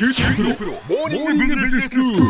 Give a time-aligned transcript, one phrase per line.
[0.00, 2.22] 九州大学モーニングビジネススクール。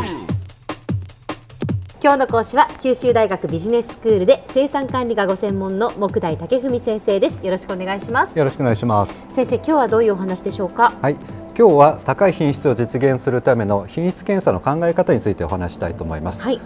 [2.03, 9.29] 今日の講師は九州大学ビジネススクールで生産管理がご専門の木大武文先生ですよろしくお願いしますよろしくお願いします。
[9.31, 10.91] 先生今日はどういうお話でしょうか？
[11.01, 11.13] はい、
[11.57, 16.43] 今日は高い品質を実現するための品質検査の考え方についてお話したいと思います。
[16.43, 16.59] はい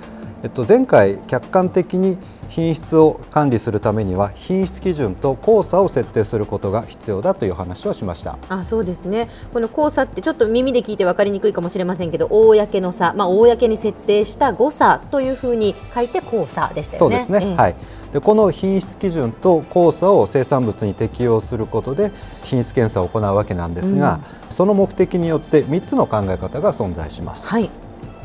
[0.44, 2.18] えっと前回客観的に
[2.50, 8.38] 品質を管理するためには品質基準と交差を設定することが必要だという話をしました。
[8.50, 17.52] あそうですねこの交差ってちょっと耳で聞いて分かりにくいかもしれませんけど公の差、まあ、公に設定した誤差というふうに書いて交差でしたよねそうですね。
[17.52, 17.76] ええはい。
[18.12, 22.12] でこの品質基準と交差を生産物に適用することで
[22.44, 27.50] 品質検査を行うわけなんですが、その目的によって3つの考え方が存在します。
[27.50, 27.70] はい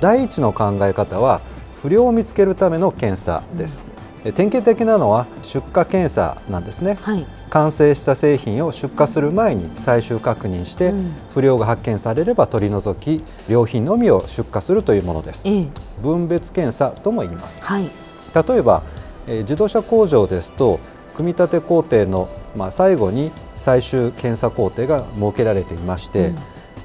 [0.01, 1.41] 第一の考え方は
[1.83, 3.84] 不良を見つけるための検査です、
[4.23, 6.98] え典型的なのは出荷検査なんですね。
[7.01, 7.27] はい。
[7.48, 11.15] 完成した製品を出荷する前に最終確認して、うん。
[11.30, 15.48] 不良が発見されれば取り除き良品のみを出荷するというものです。
[15.48, 15.69] ええ。
[16.03, 17.62] 分別検査とも言います。
[17.62, 17.84] はい。
[17.84, 18.83] 例えば、
[19.27, 20.81] えー自動車工場ですと
[21.14, 26.39] 組み立て工程の、まあ、最後に最終検査工程が設けられていまして、うん。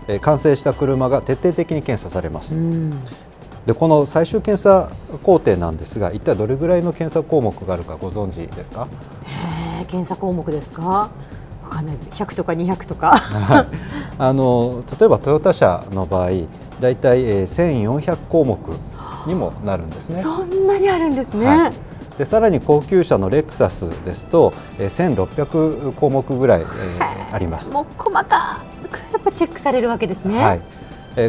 [0.07, 3.03] えー完成した車が徹底的に検査されます、うん
[3.65, 4.89] でこの最終検査
[5.23, 8.87] 工程なんですが一体どれぐらいの検査項目があるかご存知ですか？
[9.79, 10.81] えー検査項目ですか？
[10.83, 11.09] わ
[11.69, 12.09] かんないです。
[12.09, 13.15] 100とか200とか。
[14.17, 16.29] あの例えばトヨタ車の場合
[16.79, 18.57] だいたいえー1400項目
[19.25, 20.21] にもなるんですね。
[20.21, 21.73] そんなにあるんですね、はい。
[22.19, 27.73] でさらに高級車のレクサスですと、えー1600項目ぐらい、えーあります。
[27.73, 28.59] もう細か
[28.91, 30.37] くやっぱチェックされるわけですね。
[30.37, 30.57] はい。
[30.57, 30.84] えー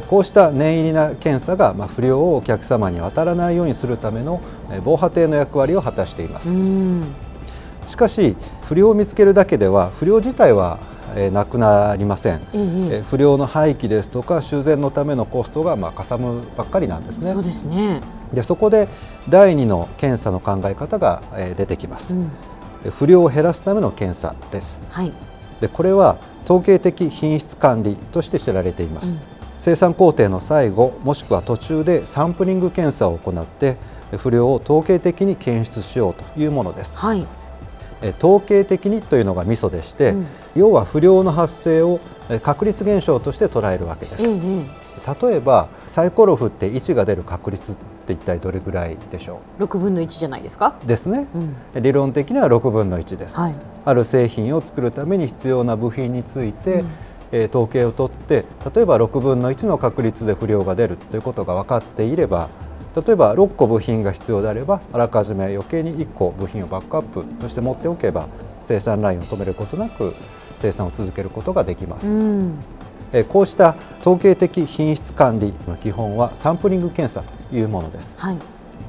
[0.08, 6.50] こうした念入りな検査が、まあ、不良をお客様に渡らないようにするための、えー防波堤の役割を果たしています。
[6.50, 7.04] うん。
[7.86, 10.78] しかし不良を見つけるだけでは不良自体は、
[11.14, 17.32] えーなくなりません、え不良の廃棄ですとか修繕のためのコストがまあかさむばっかりなんですね。
[17.32, 18.00] そうですね。
[18.34, 18.88] でそこで
[19.28, 22.30] 第二の検査の考え方が、えー出てきます、うん。
[22.84, 24.82] え不良を減らすための検査です。
[24.90, 25.12] はい。
[25.60, 29.20] でこれは統計的品質管理として知られています、
[29.56, 33.76] 生産工程の最後もしくは途中でサンプリング検査を行って
[34.12, 36.96] え不良を統計的に検出しようというものです。
[36.96, 37.26] はい。
[38.02, 40.26] え統計的にというのがミソでして、うん。
[40.54, 44.86] 要は不良の発生をえ確率現象として捉えるわけです、えええ
[45.30, 50.74] 例えばサイコロ振って1が出る確率って一体どれぐらいでしょえ6分の1じゃないですか？
[50.82, 51.28] うですね、
[51.74, 51.82] うん。
[51.82, 53.54] 理論的には6分の1です、はい。
[53.84, 56.88] ある製品を作るために必要な部品について、うん
[57.32, 58.44] えー統計を取って
[58.74, 62.48] 例えば6分の1の確率で不良が出るということが分かっていれば
[62.96, 68.26] 例えば6個部品が必要であればあらかじめ余計に1個部品をバックアップとして持っておけば
[68.60, 70.14] 生産ラインを止めることなく
[70.56, 72.58] 生産を続けることができます、うん。
[73.12, 78.38] えーこうした統計的品質管理の基本はサンプリング検査というものですはい。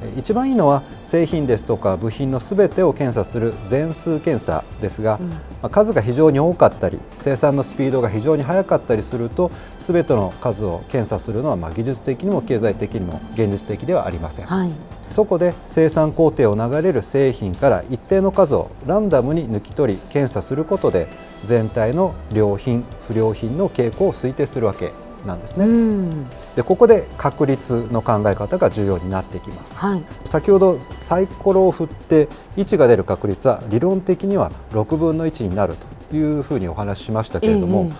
[0.04, 5.30] えー一番いいのは製品ですとか部品のすべてを検査する全数検査ですが、うん。
[5.30, 14.72] まあ数が非常に多かったり生産のスピードが非常に速かったりするとすべての数を検査するのはまあ技術的にも経済的にも現実的ではありません、はい。
[15.10, 21.08] そこで生産工程を流れる製品から一定の数をランダムに抜き取り検査することで
[21.44, 24.92] 全体の良品不良品の傾向を推定するわけ
[25.28, 26.26] なんですね、うん。
[26.56, 30.04] でここで確率の考え方が重要になってきますはい。
[30.26, 35.76] 先ほどサイコロを振って1が出る確率は理論的には6分の1になる
[36.10, 37.92] というふうにお話ししましたけれども、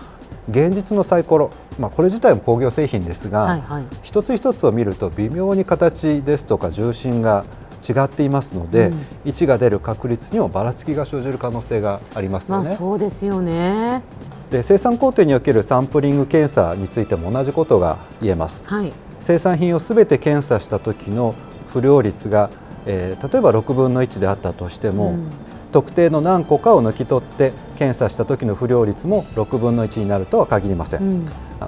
[0.50, 3.84] 現実のサイコロ、まあ、これ自体も工業製品ですが、はいはい。
[4.02, 7.44] 一つ一つを見ると微妙に形ですとか重心が
[7.86, 12.76] 違っていますので、うん1が出る確率にもばらつきが生じる可能性がありますまあよね。
[12.76, 14.02] そうですよね。
[14.50, 18.64] で生産工程におけるサンプリング検査についても同じことが言えます。
[18.66, 18.92] はい。
[19.20, 21.34] 生産品をすべて検査した時の
[21.68, 22.50] 不良率が、
[22.86, 25.30] えー例えば6分の1であったとしても、うん
[25.72, 31.26] 特定の何個かを抜き取って検査した時の不良率も6分の1になるとは限りません、うん。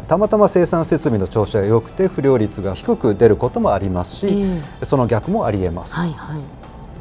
[0.08, 4.42] たまたま生産設備の調子が良くて不良率が低く出ることもありますし、
[4.80, 6.59] えその逆もありえます、はいはい。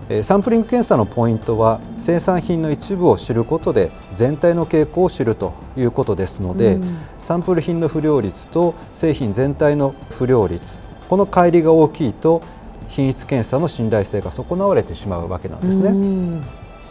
[0.09, 10.79] えーサンプリング検査のポイントは生産品の一部を知ることで全体の傾向を知るということですので、うんサンプル品の不良率と製品全体の不良率
[11.09, 12.41] この乖離が大きいと
[12.88, 15.89] 品質検査の信頼性が損なわれてしまうわけなんですね。
[15.89, 16.44] うん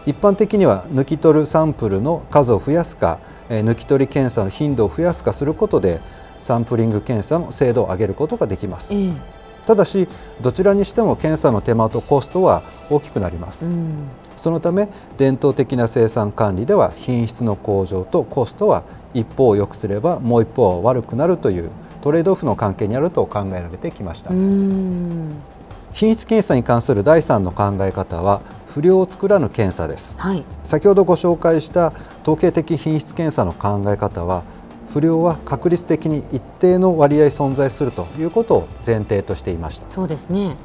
[0.07, 3.19] 一般的には抜き取るサンプルの数を増やすか、
[3.51, 6.01] えー抜き取り検査の頻度を増やすかすることで
[6.39, 8.95] サンプリング検査の精度を上げることができます。
[8.95, 9.38] ええ
[9.69, 10.09] ただし
[10.41, 14.09] どちらにしても検査の手間とコストは大きくなります、うん。
[14.35, 14.89] そのため
[15.19, 21.71] 伝統的な生産管理では品質の向上とコストは一方を良くすればもう一方は悪くなるという
[22.01, 24.31] トレードオフの関係にあると考えられてきました。
[24.31, 25.37] うん。
[25.93, 30.17] 品質検査に関する第3の考え方は不良を作らぬ検査です。
[30.17, 30.45] はい。
[30.65, 31.93] 先ほどご紹介した
[32.23, 34.45] 統計的品質検査の考え方は
[34.89, 39.89] 不良は確率的に一定の割合存在するということを前提としていました。
[39.89, 40.57] そうですね。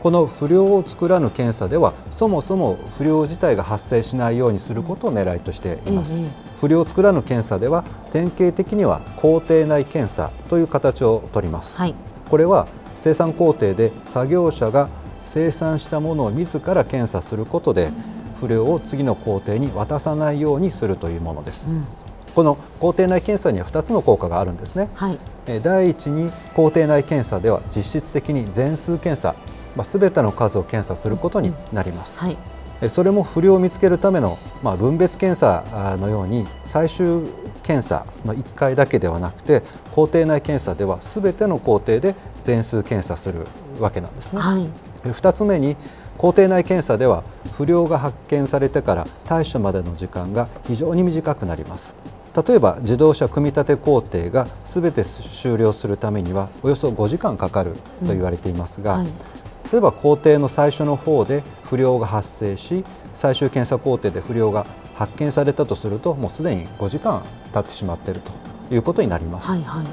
[0.00, 6.28] この不良を作らぬ検査ではそもそも不良自体が発生しないようにすることを狙いとしています、ええ
[6.58, 11.94] 不良を作らぬ検査では典型的には工程内検査という形をとります、はい。
[12.30, 14.88] これは生産工程で作業者が
[15.22, 17.90] 生産したものを自ら検査することで
[18.36, 21.86] 不良を次の工程に渡さないようにするというものです、うん
[22.34, 24.90] この工程内検査には2つの効果があるんですね。
[24.94, 25.18] はい。
[25.46, 29.34] えー第一に工程内検査では実質的に全数検査、
[29.76, 32.36] まあ、全ての数を検査することになります、はい。
[32.82, 37.22] えーそれも不良を見つけるための、まあ、分別検査のように最終
[37.62, 43.46] 検査の1回だけではなくて工程内検査では全ての工程で全数検査する
[43.78, 44.68] わけなんですね、はい。
[45.04, 45.76] え2つ目に
[46.18, 51.96] 工程内検査では不良が発見されてから対処までの時間が非常に短くなります
[52.36, 57.74] 例えば自動車組み立て工程が全て終了するためにはおよそ5時間かかる
[58.06, 59.08] と言われていますが、はい
[59.72, 68.32] 例えば工程の最初の方で不良が発生し最終検査工程で不良が発見されたとするともうすでに5時間経ってしまっていると
[68.72, 69.48] いうことになります。
[69.48, 69.86] はいはい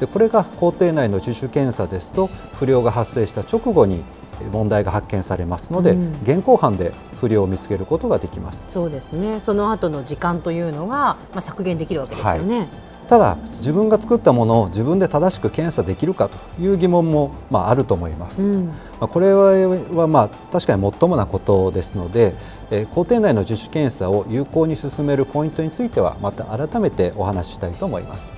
[0.00, 4.02] でこれが工程内の自主検査ですと不良が発生した直後に
[4.50, 6.12] 問題が発見されますので、うん。
[6.22, 8.66] 現行犯で不良を見つけることができます。
[8.68, 9.40] そうですね。
[9.40, 12.68] その後の時間というのが、まあ、削減できるわけですよね、
[13.08, 18.66] ただ自分が作ったものを自分で正しく検査できるかという疑問も、まあ、あると思います、うん。
[18.66, 19.52] まあ、これは
[19.94, 22.34] はまあ確かにもっともなことですので、
[22.70, 28.30] えー工程内の自主検査を有効に進めるポイントについてはまた改めてお話ししたいと思います。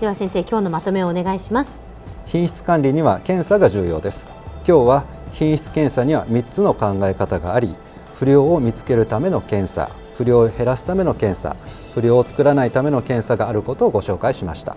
[0.00, 1.78] では先生今日のまとめをお願いします。
[2.26, 4.28] 品質管理には検査が重要です。
[4.66, 5.04] 今日は
[5.38, 7.76] 品質検査には3つの考え方があり
[8.14, 11.56] 不良を見つけるための検査不良を減らすための検査
[11.92, 14.76] 不良を作らないための検査があることをご紹介しました。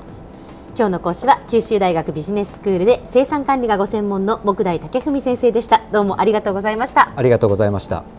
[0.76, 5.82] 今日の講師は九州大学ビジネススクールで生産管理がご専門の木大武文先生でした。
[5.92, 7.12] どうもありがとうございました。
[7.16, 8.19] ありがとうございました